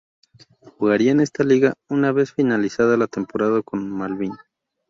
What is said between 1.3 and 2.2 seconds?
liga una